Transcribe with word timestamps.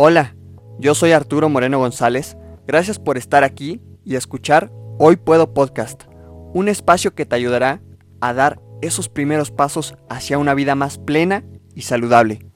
Hola, 0.00 0.36
yo 0.78 0.94
soy 0.94 1.10
Arturo 1.10 1.48
Moreno 1.48 1.80
González. 1.80 2.36
Gracias 2.68 3.00
por 3.00 3.18
estar 3.18 3.42
aquí 3.42 3.82
y 4.04 4.14
escuchar 4.14 4.70
Hoy 4.96 5.16
Puedo 5.16 5.52
Podcast, 5.52 6.04
un 6.54 6.68
espacio 6.68 7.16
que 7.16 7.26
te 7.26 7.34
ayudará 7.34 7.82
a 8.20 8.32
dar 8.32 8.60
esos 8.80 9.08
primeros 9.08 9.50
pasos 9.50 9.96
hacia 10.08 10.38
una 10.38 10.54
vida 10.54 10.76
más 10.76 10.98
plena 10.98 11.44
y 11.74 11.82
saludable. 11.82 12.46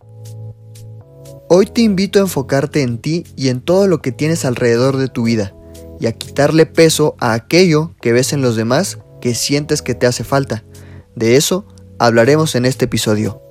Hoy 1.49 1.67
te 1.67 1.81
invito 1.81 2.21
a 2.21 2.23
enfocarte 2.23 2.83
en 2.83 2.99
ti 2.99 3.25
y 3.35 3.49
en 3.49 3.61
todo 3.61 3.89
lo 3.89 4.01
que 4.03 4.13
tienes 4.13 4.45
alrededor 4.45 4.97
de 4.97 5.09
tu 5.09 5.25
vida 5.25 5.53
y 5.99 6.07
a 6.07 6.13
quitarle 6.13 6.65
peso 6.65 7.17
a 7.19 7.33
aquello 7.33 7.91
que 8.01 8.13
ves 8.13 8.33
en 8.33 8.41
los 8.41 8.55
demás 8.55 9.01
que 9.21 9.35
sientes 9.35 9.83
que 9.83 9.97
te 9.97 10.07
hace 10.07 10.23
falta. 10.23 10.63
De 11.17 11.35
eso 11.35 11.67
hablaremos 11.99 12.55
en 12.55 12.67
este 12.67 12.85
episodio. 12.85 13.42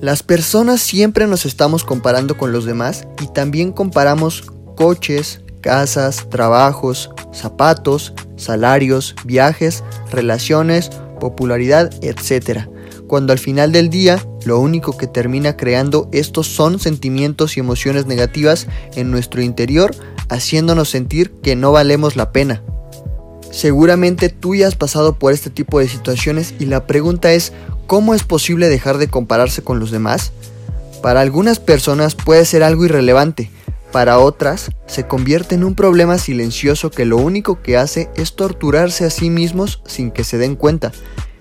Las 0.00 0.22
personas 0.22 0.80
siempre 0.80 1.26
nos 1.26 1.44
estamos 1.44 1.84
comparando 1.84 2.38
con 2.38 2.52
los 2.52 2.64
demás 2.64 3.06
y 3.20 3.26
también 3.26 3.70
comparamos 3.70 4.44
coches, 4.74 5.42
casas, 5.60 6.26
trabajos, 6.30 7.10
zapatos, 7.34 8.14
salarios, 8.36 9.14
viajes, 9.26 9.84
relaciones, 10.10 10.90
popularidad, 11.20 11.92
etc. 12.02 12.60
Cuando 13.08 13.34
al 13.34 13.38
final 13.38 13.72
del 13.72 13.90
día 13.90 14.24
lo 14.46 14.58
único 14.58 14.96
que 14.96 15.06
termina 15.06 15.58
creando 15.58 16.08
estos 16.12 16.46
son 16.46 16.80
sentimientos 16.80 17.58
y 17.58 17.60
emociones 17.60 18.06
negativas 18.06 18.68
en 18.94 19.10
nuestro 19.10 19.42
interior, 19.42 19.94
haciéndonos 20.30 20.88
sentir 20.88 21.30
que 21.42 21.56
no 21.56 21.72
valemos 21.72 22.16
la 22.16 22.32
pena. 22.32 22.62
Seguramente 23.50 24.30
tú 24.30 24.54
ya 24.54 24.66
has 24.66 24.76
pasado 24.76 25.18
por 25.18 25.34
este 25.34 25.50
tipo 25.50 25.78
de 25.78 25.88
situaciones 25.88 26.54
y 26.58 26.66
la 26.66 26.86
pregunta 26.86 27.32
es, 27.32 27.52
¿cómo 27.90 28.14
es 28.14 28.22
posible 28.22 28.68
dejar 28.68 28.98
de 28.98 29.08
compararse 29.08 29.64
con 29.64 29.80
los 29.80 29.90
demás? 29.90 30.30
Para 31.02 31.22
algunas 31.22 31.58
personas 31.58 32.14
puede 32.14 32.44
ser 32.44 32.62
algo 32.62 32.84
irrelevante, 32.84 33.50
para 33.90 34.20
otras 34.20 34.70
se 34.86 35.08
convierte 35.08 35.56
en 35.56 35.64
un 35.64 35.74
problema 35.74 36.16
silencioso 36.16 36.92
que 36.92 37.04
lo 37.04 37.16
único 37.16 37.62
que 37.62 37.76
hace 37.76 38.08
es 38.14 38.36
torturarse 38.36 39.04
a 39.04 39.10
sí 39.10 39.28
mismos 39.28 39.82
sin 39.86 40.12
que 40.12 40.22
se 40.22 40.38
den 40.38 40.54
cuenta. 40.54 40.92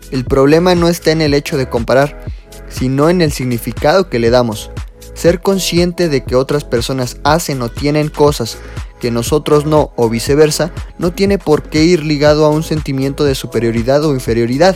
El 0.09 0.25
problema 0.25 0.73
no 0.73 0.88
está 0.88 1.11
en 1.11 1.22
el 1.22 1.36
hecho 1.36 1.55
de 1.55 1.70
comparar, 1.70 2.20
sino 2.67 3.11
en 3.11 3.22
el 3.22 3.31
significado 3.31 4.09
que 4.09 4.17
le 4.17 4.31
damos. 4.31 4.72
Ser 5.14 5.42
consciente 5.42 6.09
de 6.09 6.23
que 6.23 6.36
otras 6.36 6.64
personas 6.64 7.17
hacen 7.23 7.61
o 7.61 7.70
tienen 7.70 8.09
cosas 8.09 8.58
que 9.00 9.11
nosotros 9.11 9.67
no 9.67 9.92
o 9.95 10.09
viceversa, 10.09 10.72
no 10.97 11.14
tiene 11.14 11.38
por 11.38 11.70
qué 11.70 11.83
ir 11.83 12.03
ligado 12.03 12.44
a 12.44 12.50
un 12.50 12.64
sentimiento 12.64 13.23
de 13.23 13.36
superioridad 13.36 14.03
o 14.03 14.16
inferioridad. 14.16 14.75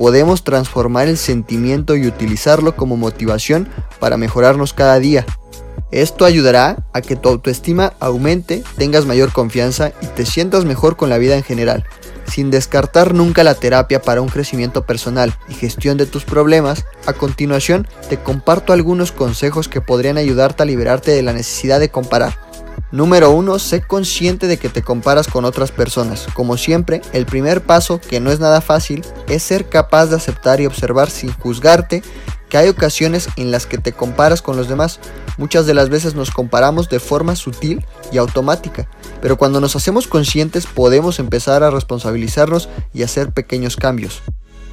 Podemos 0.00 0.44
transformar 0.44 1.08
el 1.08 1.18
sentimiento 1.18 1.94
y 1.94 2.06
utilizarlo 2.06 2.74
como 2.74 2.96
motivación 2.96 3.68
para 3.98 4.16
mejorarnos 4.16 4.72
cada 4.72 4.98
día. 4.98 5.26
Esto 5.90 6.24
ayudará 6.24 6.86
a 6.94 7.02
que 7.02 7.16
tu 7.16 7.28
autoestima 7.28 7.92
aumente, 8.00 8.64
tengas 8.78 9.04
mayor 9.04 9.30
confianza 9.30 9.92
y 10.00 10.06
te 10.06 10.24
sientas 10.24 10.64
mejor 10.64 10.96
con 10.96 11.10
la 11.10 11.18
vida 11.18 11.36
en 11.36 11.42
general. 11.42 11.84
Sin 12.26 12.50
descartar 12.50 13.12
nunca 13.12 13.44
la 13.44 13.56
terapia 13.56 14.00
para 14.00 14.22
un 14.22 14.30
crecimiento 14.30 14.86
personal 14.86 15.34
y 15.50 15.52
gestión 15.52 15.98
de 15.98 16.06
tus 16.06 16.24
problemas, 16.24 16.86
a 17.04 17.12
continuación 17.12 17.86
te 18.08 18.16
comparto 18.16 18.72
algunos 18.72 19.12
consejos 19.12 19.68
que 19.68 19.82
podrían 19.82 20.16
ayudarte 20.16 20.62
a 20.62 20.66
liberarte 20.66 21.10
de 21.10 21.22
la 21.22 21.34
necesidad 21.34 21.78
de 21.78 21.90
comparar. 21.90 22.38
Número 22.92 23.30
1. 23.30 23.58
Sé 23.60 23.82
consciente 23.82 24.48
de 24.48 24.58
que 24.58 24.68
te 24.68 24.82
comparas 24.82 25.28
con 25.28 25.44
otras 25.44 25.70
personas. 25.70 26.26
Como 26.34 26.56
siempre, 26.56 27.02
el 27.12 27.24
primer 27.24 27.62
paso, 27.62 28.00
que 28.00 28.18
no 28.18 28.32
es 28.32 28.40
nada 28.40 28.60
fácil, 28.60 29.04
es 29.28 29.44
ser 29.44 29.68
capaz 29.68 30.06
de 30.06 30.16
aceptar 30.16 30.60
y 30.60 30.66
observar 30.66 31.08
sin 31.08 31.32
juzgarte 31.32 32.02
que 32.48 32.58
hay 32.58 32.68
ocasiones 32.68 33.28
en 33.36 33.52
las 33.52 33.66
que 33.66 33.78
te 33.78 33.92
comparas 33.92 34.42
con 34.42 34.56
los 34.56 34.68
demás. 34.68 34.98
Muchas 35.38 35.66
de 35.66 35.74
las 35.74 35.88
veces 35.88 36.16
nos 36.16 36.32
comparamos 36.32 36.88
de 36.88 36.98
forma 36.98 37.36
sutil 37.36 37.86
y 38.10 38.18
automática, 38.18 38.88
pero 39.22 39.38
cuando 39.38 39.60
nos 39.60 39.76
hacemos 39.76 40.08
conscientes 40.08 40.66
podemos 40.66 41.20
empezar 41.20 41.62
a 41.62 41.70
responsabilizarnos 41.70 42.68
y 42.92 43.04
hacer 43.04 43.30
pequeños 43.32 43.76
cambios. 43.76 44.20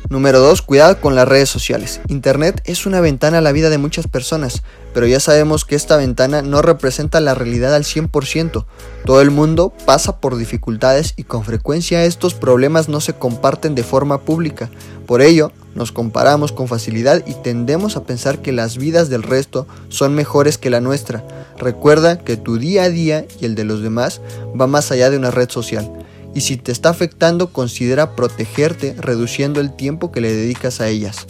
Número 0.09 0.39
2. 0.39 0.61
Cuidado 0.61 1.01
con 1.01 1.15
las 1.15 1.27
redes 1.27 1.49
sociales. 1.49 1.99
Internet 2.07 2.61
es 2.63 2.85
una 2.85 3.01
ventana 3.01 3.39
a 3.39 3.41
la 3.41 3.51
vida 3.51 3.69
de 3.69 3.77
muchas 3.77 4.07
personas, 4.07 4.63
pero 4.93 5.05
ya 5.05 5.19
sabemos 5.19 5.65
que 5.65 5.75
esta 5.75 5.97
ventana 5.97 6.41
no 6.41 6.61
representa 6.61 7.19
la 7.19 7.35
realidad 7.35 7.75
al 7.75 7.83
100%. 7.83 8.65
Todo 9.03 9.21
el 9.21 9.31
mundo 9.31 9.73
pasa 9.85 10.21
por 10.21 10.37
dificultades 10.37 11.13
y 11.17 11.23
con 11.23 11.43
frecuencia 11.43 12.05
estos 12.05 12.35
problemas 12.35 12.87
no 12.87 13.01
se 13.01 13.15
comparten 13.15 13.75
de 13.75 13.83
forma 13.83 14.21
pública. 14.21 14.69
Por 15.05 15.21
ello, 15.21 15.51
nos 15.75 15.91
comparamos 15.91 16.53
con 16.53 16.69
facilidad 16.69 17.21
y 17.27 17.33
tendemos 17.33 17.97
a 17.97 18.03
pensar 18.05 18.41
que 18.41 18.53
las 18.53 18.77
vidas 18.77 19.09
del 19.09 19.23
resto 19.23 19.67
son 19.89 20.15
mejores 20.15 20.57
que 20.57 20.69
la 20.69 20.79
nuestra. 20.79 21.25
Recuerda 21.57 22.19
que 22.19 22.37
tu 22.37 22.57
día 22.57 22.83
a 22.83 22.89
día 22.89 23.25
y 23.41 23.45
el 23.45 23.55
de 23.55 23.65
los 23.65 23.81
demás 23.81 24.21
va 24.59 24.67
más 24.67 24.89
allá 24.89 25.09
de 25.09 25.17
una 25.17 25.31
red 25.31 25.49
social 25.49 25.91
y 26.37 26.41
si 26.41 26.55
te 26.55 26.71
está 26.71 26.89
afectando 26.89 27.51
considera 27.51 28.15
protegerte 28.15 28.95
reduciendo 28.99 29.59
el 29.59 29.75
tiempo 29.75 30.11
que 30.11 30.21
le 30.21 30.31
dedicas 30.31 30.81
a 30.81 30.87
ellas. 30.87 31.25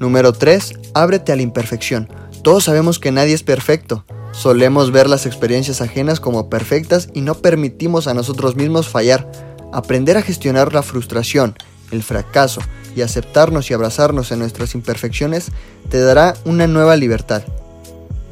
Número 0.00 0.32
3. 0.32 0.72
Ábrete 0.94 1.30
a 1.30 1.36
la 1.36 1.42
imperfección. 1.42 2.08
Todos 2.42 2.64
sabemos 2.64 2.98
que 2.98 3.12
nadie 3.12 3.34
es 3.34 3.44
perfecto. 3.44 4.04
Solemos 4.32 4.90
ver 4.90 5.08
las 5.08 5.26
experiencias 5.26 5.80
ajenas 5.80 6.18
como 6.18 6.50
perfectas 6.50 7.08
y 7.14 7.20
no 7.20 7.36
permitimos 7.36 8.08
a 8.08 8.14
nosotros 8.14 8.56
mismos 8.56 8.88
fallar. 8.88 9.30
Aprender 9.72 10.16
a 10.16 10.22
gestionar 10.22 10.74
la 10.74 10.82
frustración, 10.82 11.54
el 11.92 12.02
fracaso 12.02 12.62
y 12.96 13.02
aceptarnos 13.02 13.70
y 13.70 13.74
abrazarnos 13.74 14.32
en 14.32 14.40
nuestras 14.40 14.74
imperfecciones 14.74 15.52
te 15.88 16.00
dará 16.00 16.34
una 16.44 16.66
nueva 16.66 16.96
libertad. 16.96 17.44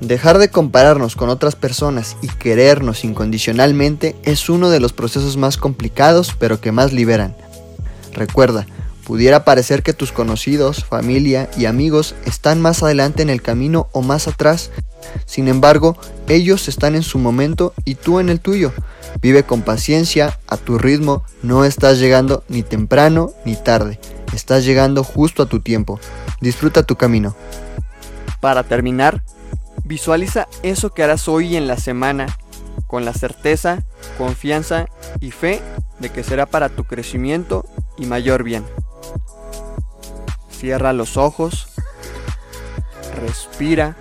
Dejar 0.00 0.38
de 0.38 0.49
compararnos 0.49 1.15
con 1.15 1.28
otras 1.28 1.56
personas 1.56 2.16
y 2.22 2.28
querernos 2.28 3.05
incondicionalmente 3.05 4.16
es 4.22 4.49
uno 4.49 4.71
de 4.71 4.81
los 4.81 4.94
procesos 4.94 5.37
más 5.37 5.59
complicados 5.59 6.34
pero 6.38 6.59
que 6.59 6.72
más 6.72 6.94
liberan. 6.94 7.37
Recuerda, 8.15 8.66
pudiera 9.05 9.44
parecer 9.44 9.83
que 9.83 9.93
tus 9.93 10.10
conocidos, 10.10 10.87
familia 10.87 11.50
y 11.55 11.66
amigos 11.66 12.15
están 12.25 12.62
más 12.62 12.83
adelante 12.83 13.22
en 13.22 13.28
el 13.28 13.43
camino 13.43 13.89
o 13.93 14.00
más 14.00 14.27
atrás. 14.27 14.71
Sin 15.27 15.49
embargo, 15.49 15.99
ellos 16.28 16.69
están 16.69 16.94
en 16.94 17.03
su 17.03 17.19
momento 17.19 17.75
y 17.84 17.97
tú 17.97 18.21
en 18.21 18.31
el 18.31 18.41
tuyo. 18.41 18.72
Vive 19.21 19.43
con 19.43 19.60
paciencia, 19.60 20.41
a 20.47 20.56
tu 20.56 20.78
ritmo, 20.78 21.25
no 21.43 21.66
estás 21.66 21.99
llegando 21.99 22.43
ni 22.49 22.62
temprano 22.62 23.33
ni 23.44 23.55
tarde, 23.55 24.00
estás 24.33 24.65
llegando 24.65 25.05
justo 25.05 25.43
a 25.43 25.47
tu 25.47 25.60
tiempo. 25.60 26.00
Disfruta 26.41 26.84
tu 26.84 26.97
camino. 26.97 27.37
Para 28.41 28.62
terminar, 28.62 29.22
Visualiza 29.91 30.47
eso 30.62 30.95
que 30.95 31.03
harás 31.03 31.27
hoy 31.27 31.56
en 31.56 31.67
la 31.67 31.77
semana 31.77 32.27
con 32.87 33.05
la 33.05 33.12
certeza, 33.12 33.83
confianza 34.19 34.87
y 35.19 35.33
fe 35.33 35.61
de 35.99 36.11
que 36.11 36.23
será 36.23 36.47
para 36.47 36.69
tu 36.69 36.84
crecimiento 36.84 37.67
y 37.99 38.06
mayor 38.06 38.45
bien. 38.45 38.65
Cierra 40.49 40.93
los 40.93 41.17
ojos, 41.17 41.67
respira 43.17 43.97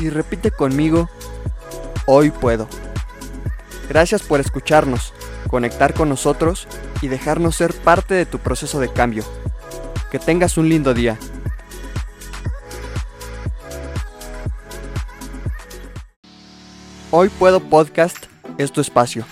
y 0.00 0.10
repite 0.10 0.50
conmigo, 0.50 1.08
hoy 2.06 2.32
puedo. 2.32 2.66
Gracias 3.88 4.22
por 4.22 4.40
escucharnos, 4.40 5.14
conectar 5.48 5.94
con 5.94 6.08
nosotros 6.08 6.66
y 7.00 7.06
dejarnos 7.06 7.54
ser 7.54 7.74
parte 7.74 8.14
de 8.14 8.26
tu 8.26 8.40
proceso 8.40 8.80
de 8.80 8.92
cambio. 8.92 9.22
Que 10.10 10.18
tengas 10.18 10.58
un 10.58 10.68
lindo 10.68 10.94
día. 10.94 11.16
Hoy 17.10 17.30
Puedo 17.30 17.60
Podcast 17.60 18.26
es 18.58 18.70
tu 18.70 18.82
espacio. 18.82 19.24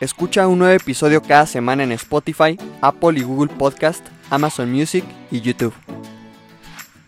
Escucha 0.00 0.46
un 0.46 0.58
nuevo 0.58 0.74
episodio 0.74 1.22
cada 1.22 1.46
semana 1.46 1.82
en 1.82 1.92
Spotify, 1.92 2.58
Apple 2.82 3.18
y 3.18 3.22
Google 3.22 3.50
Podcast, 3.56 4.06
Amazon 4.28 4.70
Music 4.70 5.02
y 5.30 5.40
YouTube. 5.40 5.72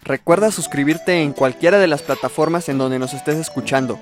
Recuerda 0.03 0.51
suscribirte 0.51 1.21
en 1.21 1.35
cualquiera 1.35 1.79
de 1.79 1.89
las 1.89 2.01
plataformas 2.01 2.71
en 2.71 2.79
donde 2.79 2.99
nos 2.99 3.13
estés 3.13 3.37
escuchando. 3.37 3.99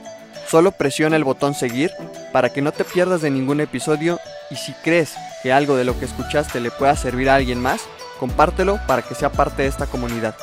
Solo 0.46 0.70
presiona 0.70 1.16
el 1.16 1.24
botón 1.24 1.54
seguir 1.54 1.90
para 2.32 2.52
que 2.52 2.62
no 2.62 2.70
te 2.70 2.84
pierdas 2.84 3.20
de 3.20 3.30
ningún 3.32 3.60
episodio 3.60 4.20
y 4.48 4.54
si 4.54 4.74
crees 4.84 5.14
que 5.42 5.52
algo 5.52 5.74
de 5.74 5.82
lo 5.82 5.98
que 5.98 6.04
escuchaste 6.04 6.60
le 6.60 6.70
pueda 6.70 6.94
servir 6.94 7.30
a 7.30 7.34
alguien 7.34 7.60
más, 7.60 7.82
compártelo 8.20 8.78
para 8.86 9.02
que 9.02 9.16
sea 9.16 9.32
parte 9.32 9.62
de 9.62 9.68
esta 9.68 9.86
comunidad. 9.86 10.36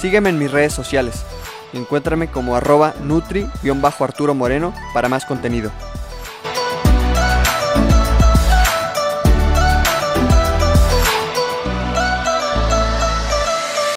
Sígueme 0.00 0.28
en 0.28 0.38
mis 0.38 0.52
redes 0.52 0.74
sociales. 0.74 1.24
Encuéntrame 1.72 2.28
como 2.28 2.56
arroba 2.56 2.94
nutri-arturo 3.02 4.34
moreno 4.34 4.72
para 4.94 5.08
más 5.08 5.24
contenido. 5.24 5.70